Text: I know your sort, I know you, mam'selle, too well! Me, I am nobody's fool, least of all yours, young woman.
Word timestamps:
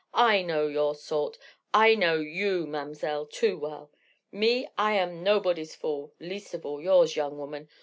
I 0.15 0.41
know 0.41 0.65
your 0.67 0.95
sort, 0.95 1.37
I 1.75 1.93
know 1.93 2.15
you, 2.19 2.65
mam'selle, 2.65 3.27
too 3.27 3.55
well! 3.59 3.91
Me, 4.31 4.67
I 4.75 4.93
am 4.93 5.21
nobody's 5.21 5.75
fool, 5.75 6.11
least 6.19 6.55
of 6.55 6.65
all 6.65 6.81
yours, 6.81 7.15
young 7.15 7.37
woman. 7.37 7.69